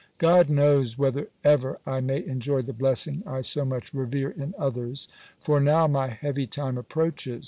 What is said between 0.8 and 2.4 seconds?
whether ever I may